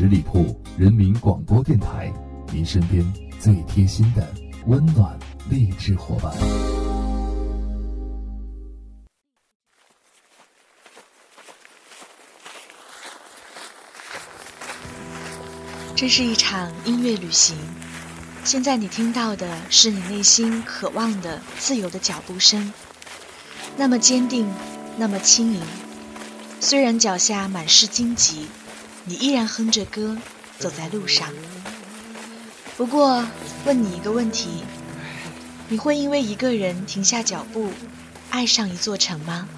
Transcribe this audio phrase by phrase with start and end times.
[0.00, 2.10] 十里铺人民广播电台，
[2.50, 3.04] 您身边
[3.38, 4.26] 最贴心的
[4.66, 5.14] 温暖
[5.50, 6.32] 励志伙伴。
[15.94, 17.54] 这是一场音乐旅行，
[18.42, 22.72] 现在你听到的是你内心渴望的自由的脚步声，
[23.76, 24.50] 那么坚定，
[24.96, 25.60] 那么轻盈。
[26.58, 28.48] 虽然脚下满是荆棘，
[29.10, 30.16] 你依然哼着歌
[30.56, 31.26] 走在路上。
[32.76, 33.26] 不过，
[33.66, 34.62] 问你一个问题：
[35.68, 37.72] 你会因为一个人停下脚步，
[38.30, 39.48] 爱上一座城吗？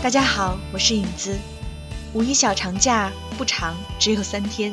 [0.00, 1.36] 大家好，我是影子。
[2.12, 4.72] 五一小长假不长，只有三天。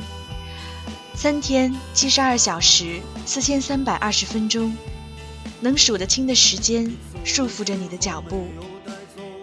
[1.21, 4.73] 三天七十二小时，四千三百二十分钟，
[5.59, 8.47] 能数得清的时间束缚着你的脚步。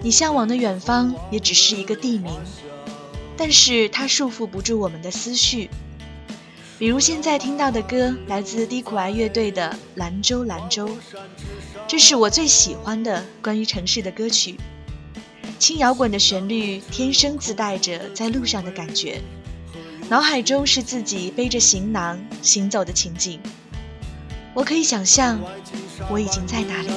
[0.01, 2.33] 你向往的远方也只是一个地名，
[3.37, 5.69] 但是它束缚不住我们的思绪。
[6.79, 10.89] 比如现在听到的歌，来自低苦爱乐队的《兰州兰州》，
[11.87, 14.57] 这是我最喜欢的关于城市的歌曲。
[15.59, 19.21] 轻摇滚的旋律，天生自带着在路上的感觉，
[20.09, 23.41] 脑海中是自己背着行囊行走的情景。
[24.55, 25.41] 我可以想象，
[26.09, 26.95] 我已经在哪里了。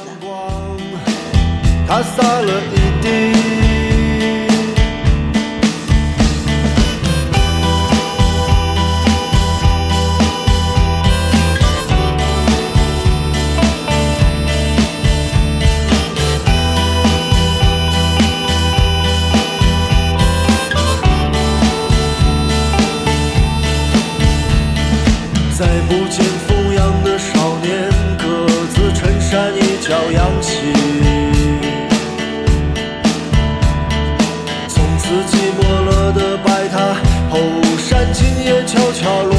[25.60, 30.72] 再不见风养的少年，各自衬衫一角扬起。
[34.70, 36.96] 从此寂寞了的白塔，
[37.30, 37.42] 后
[37.78, 39.39] 山今夜悄悄落。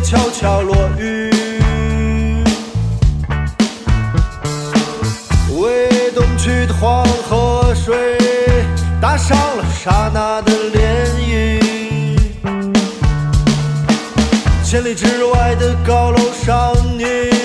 [0.00, 1.30] 悄悄落雨。
[5.58, 8.16] 为东去的黄河水，
[9.00, 10.76] 打上了刹那的涟
[11.26, 11.60] 漪。
[14.64, 17.37] 千里之外的高楼上，你。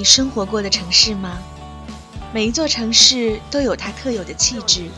[0.00, 1.38] 你生活过的城市吗？
[2.32, 4.88] 每一座城市都有它特有的气质，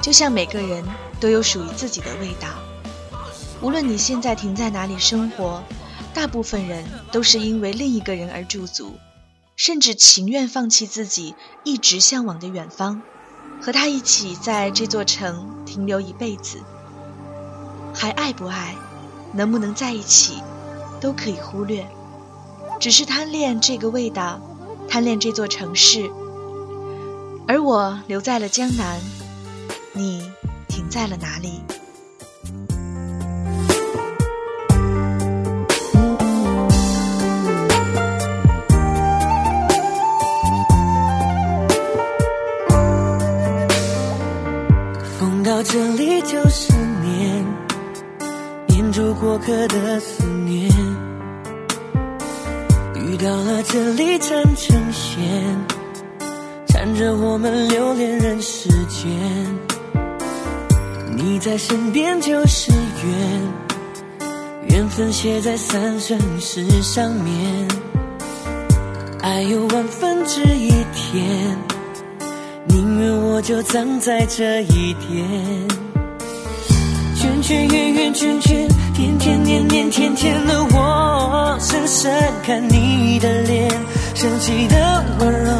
[0.00, 0.84] 就像每个人
[1.18, 2.46] 都有属于自己的味道。
[3.60, 5.64] 无论你现在停在哪里生活，
[6.14, 8.94] 大部分人都是因为另一个人而驻足，
[9.56, 11.34] 甚至情愿放弃自己
[11.64, 13.02] 一直向往的远方，
[13.60, 16.60] 和他一起在这座城停留一辈子。
[17.92, 18.76] 还爱不爱，
[19.32, 20.40] 能不能在一起，
[21.00, 21.84] 都可以忽略，
[22.84, 24.38] 只是贪恋这个味道，
[24.86, 26.06] 贪恋这座城市。
[27.48, 29.00] 而我留在了江南，
[29.94, 30.30] 你
[30.68, 31.62] 停在了哪里？
[45.18, 46.70] 风到这里就是
[47.02, 47.46] 念，
[48.66, 50.43] 念住过客的思念。
[53.14, 55.22] 雨到了这里缠成线。
[56.66, 59.08] 缠着我们留恋人世间，
[61.16, 63.40] 你在身边就是缘，
[64.68, 67.68] 缘分写在三生石上面。
[69.22, 71.56] 爱有万分之一甜，
[72.66, 75.24] 宁愿我就葬在这一点。
[77.14, 82.12] 圈圈圆圆圈圈，天天年年天天的我，深深
[82.46, 83.68] 看你的脸，
[84.14, 85.50] 生气的温柔，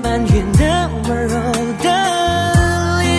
[0.00, 1.34] 埋怨的温柔
[1.82, 1.90] 的
[3.00, 3.10] 脸。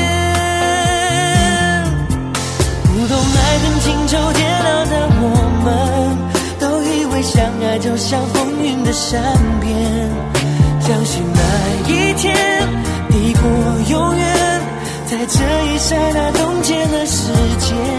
[2.85, 5.23] 不懂爱恨情仇煎熬的我
[5.65, 5.67] 们，
[6.57, 9.21] 都以为相爱就像风云的善
[9.59, 10.09] 变，
[10.79, 11.39] 相信那
[11.91, 12.33] 一天
[13.09, 13.43] 抵过
[13.89, 14.61] 永远，
[15.05, 15.35] 在这
[15.65, 17.98] 一刹那冻结了时间。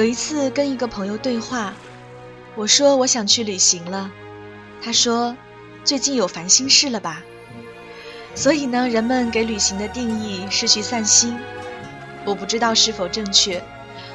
[0.00, 1.74] 有一次跟一个朋友对话，
[2.56, 4.10] 我说我想去旅行了，
[4.80, 5.36] 他说
[5.84, 7.22] 最近有烦心事了吧？
[8.34, 11.36] 所以呢，人们给旅行的定义是去散心，
[12.24, 13.62] 我不知道是否正确。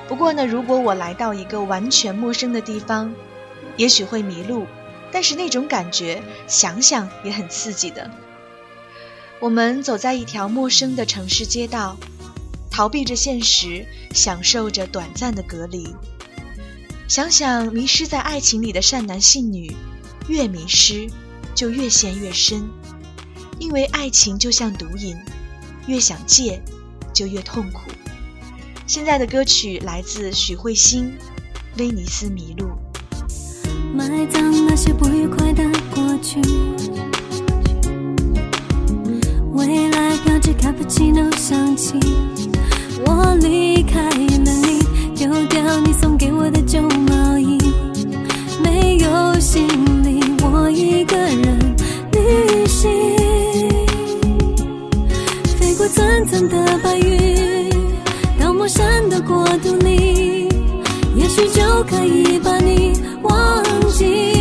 [0.08, 3.14] 不过呢，如果我来到一个完全陌生的地方，
[3.78, 4.66] 也许会迷路，
[5.12, 8.10] 但是那种感觉想想也很刺激的。
[9.40, 11.96] 我们走在一条陌生的城市街道。
[12.76, 15.96] 逃避着现实，享受着短暂的隔离。
[17.08, 19.74] 想想迷失在爱情里的善男信女，
[20.28, 21.08] 越迷失
[21.54, 22.68] 就越陷越深，
[23.60, 25.16] 因为爱情就像毒瘾，
[25.88, 26.62] 越想戒
[27.14, 27.90] 就越痛苦。
[28.86, 31.14] 现在的歌曲来自许慧欣，
[31.80, 32.66] 《威尼斯迷路》。
[33.96, 36.42] 埋葬那些不愉快的过去，
[39.54, 41.98] 未来标志卡布奇诺响起。
[43.04, 44.80] 我离开了你，
[45.16, 47.58] 丢掉你送给我的旧毛衣，
[48.64, 49.68] 没有行
[50.04, 51.76] 李，我一个人
[52.14, 52.90] 旅行，
[55.60, 57.70] 飞过层层的白云，
[58.40, 60.48] 到陌生的国度里，
[61.16, 64.35] 也许就可以把你忘记。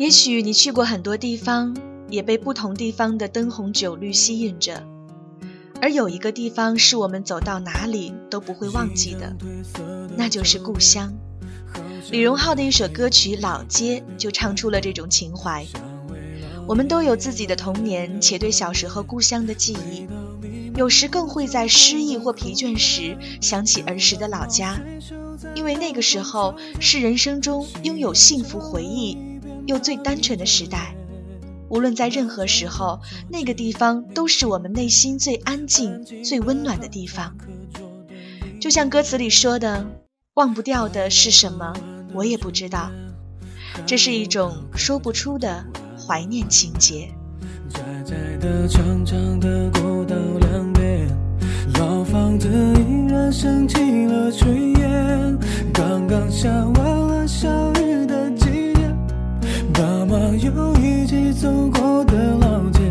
[0.00, 1.76] 也许你去过很多地方，
[2.08, 4.82] 也被不同地方的灯红酒绿吸引着，
[5.78, 9.36] 而有一个地方是我们走到哪里都不会忘记的，
[10.16, 11.12] 那就是故乡。
[12.10, 15.66] 李荣浩的一首歌曲《老街》就唱出了这种情怀。
[16.66, 20.06] 我们都有自己的童年，且对小时候故乡的记忆，
[20.78, 24.80] 有时更会在失意或疲倦时想起儿时的老家，
[25.54, 29.18] 因为那个时候是人生中拥有幸福回忆
[29.66, 30.94] 又最单纯的时代。
[31.68, 37.36] 无论在任何时候，那个地方都是我们内心最安静、最温暖的地方。
[38.60, 39.86] 就像歌词里说的
[40.34, 41.72] ：“忘不掉的是什么，
[42.12, 42.90] 我也不知道。”
[43.86, 45.64] 这是一种说不出的
[45.96, 47.08] 怀念情节。
[47.68, 51.08] 窄窄的、长长的过道两边，
[51.78, 53.76] 老房子依然升起
[54.06, 55.38] 了炊烟。
[55.72, 57.79] 刚刚下完了小雨，
[59.80, 62.82] 爸妈又一起走过的老街，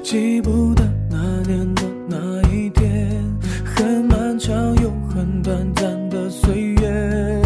[0.00, 3.20] 记不得那年的那一天，
[3.64, 7.42] 很漫长又很短暂的岁月，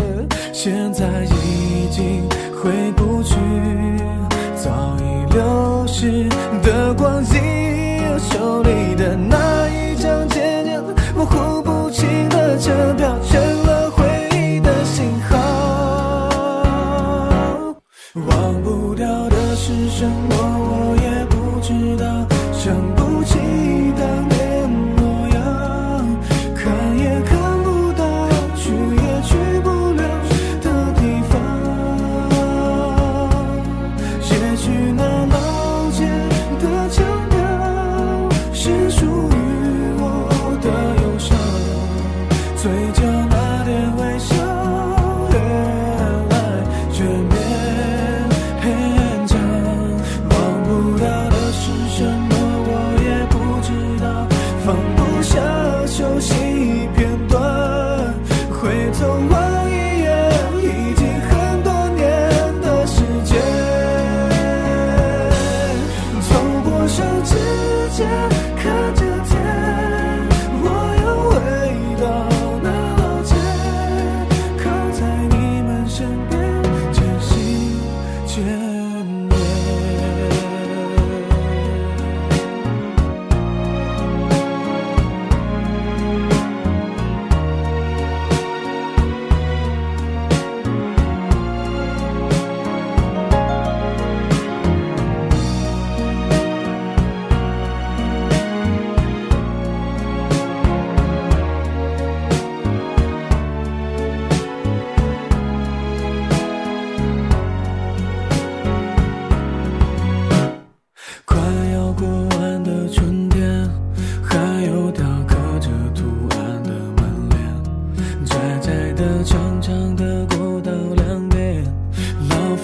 [0.52, 2.25] 现在已经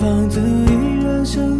[0.02, 1.51] 房子依然像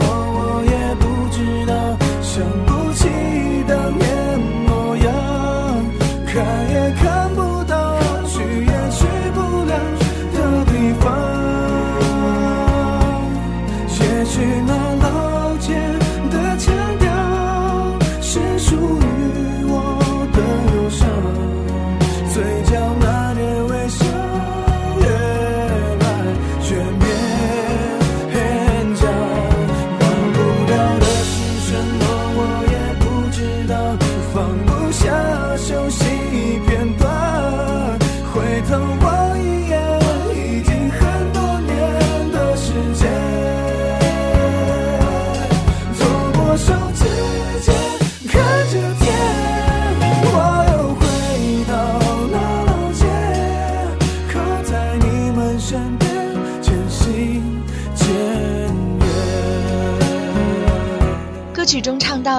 [0.00, 1.74] 我，我也不知道，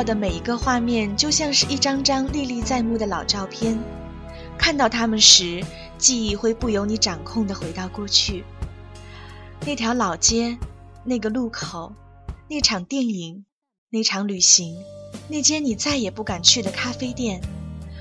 [0.07, 3.77] 的每一个画面，就像是一张张历历在目的老照片。
[4.57, 5.61] 看到它们时，
[5.97, 8.45] 记忆会不由你掌控的回到过去。
[9.65, 10.57] 那条老街，
[11.03, 11.91] 那个路口，
[12.49, 13.43] 那场电影，
[13.89, 14.77] 那场旅行，
[15.27, 17.41] 那间你再也不敢去的咖啡店，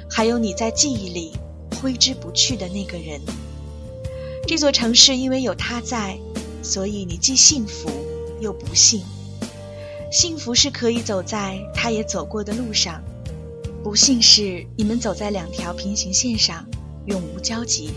[0.09, 1.33] 还有你在记忆里
[1.83, 3.21] 挥之不去的那个人。
[4.47, 6.17] 这座城市因为有他在，
[6.63, 7.91] 所以你既幸福
[8.41, 9.03] 又不幸。
[10.11, 13.03] 幸福是可以走在他也走过的路上，
[13.83, 16.65] 不幸是你们走在两条平行线上，
[17.07, 17.91] 永无交集。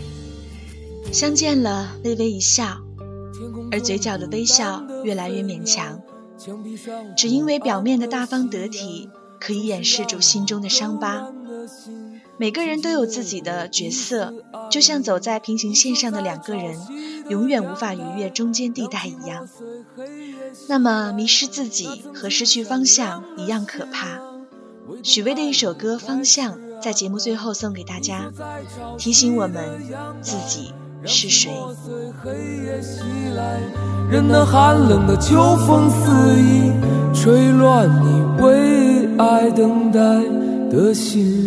[1.12, 2.78] 相见了，微微一笑，
[3.72, 6.00] 而嘴角的微笑越来越勉强，
[7.16, 9.08] 只因为表面的大方得体
[9.40, 11.32] 可以掩饰住心中的伤疤。
[12.40, 14.32] 每个人都有自己的角色，
[14.70, 16.74] 就像走在平行线上的两个人，
[17.28, 19.46] 永远无法逾越中间地带一样。
[20.66, 24.22] 那么，迷失自己和失去方向一样可怕。
[25.02, 28.32] 许巍的一首歌《方向》在节目最后送给大家，
[28.96, 29.62] 提醒我们
[30.22, 30.72] 自己
[31.04, 31.52] 是谁。
[34.10, 36.72] 任那寒冷的秋风肆意
[37.12, 40.00] 吹乱你为爱等待
[40.70, 41.46] 的心。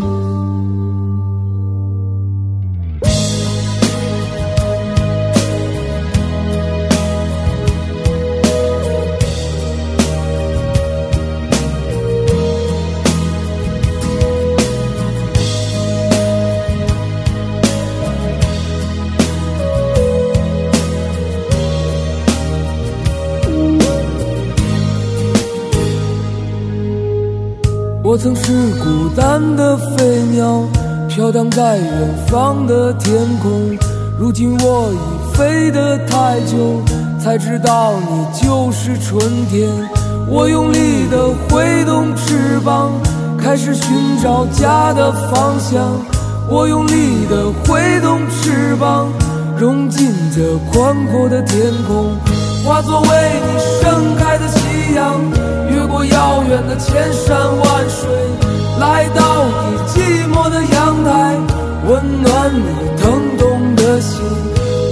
[28.13, 30.62] 我曾是孤单的飞鸟，
[31.10, 33.76] 飘荡在远方的天空。
[34.19, 36.80] 如今我已飞得太久，
[37.19, 39.67] 才知道你就是春天。
[40.28, 42.91] 我用力地挥动翅膀，
[43.36, 45.84] 开始寻找家的方向。
[46.47, 49.08] 我用力地挥动翅膀，
[49.58, 52.12] 融进这宽阔的天空，
[52.63, 55.19] 化作为你盛开的夕阳。
[56.04, 58.10] 越过遥远的千山万水，
[58.80, 61.38] 来到你寂寞的阳台，
[61.88, 62.66] 温暖你
[63.02, 64.22] 疼痛的心。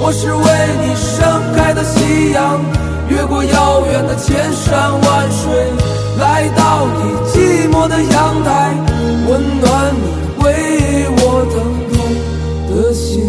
[0.02, 0.42] 我是为
[0.82, 2.62] 你盛开的夕阳，
[3.10, 5.52] 越过遥远的千山万水，
[6.18, 8.74] 来到你寂寞的阳台，
[9.28, 10.04] 温暖你
[10.44, 10.48] 为
[11.18, 11.56] 我疼
[11.92, 11.96] 痛
[12.70, 13.22] 的心。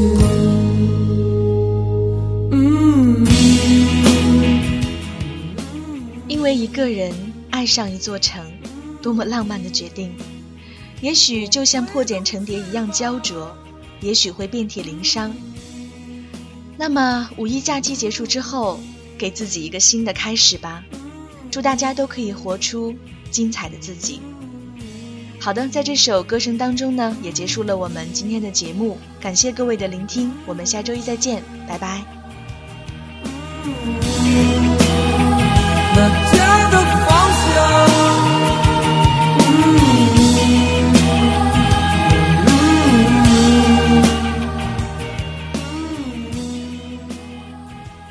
[6.29, 7.13] 因为一个人
[7.63, 8.45] 爱上一座城，
[9.01, 10.13] 多么浪漫的决定！
[11.01, 13.57] 也许就像破茧成蝶一样焦灼，
[14.01, 15.33] 也许会遍体鳞伤。
[16.77, 18.81] 那么五一假期结束之后，
[19.17, 20.83] 给自己一个新的开始吧！
[21.53, 22.93] 祝大家都可以活出
[23.31, 24.21] 精彩的自己。
[25.39, 28.99] 好的，在这首歌声当中呢，也结束了我们今天的节目。
[29.21, 32.03] 感谢各位的聆听，我们下周一再见，拜拜。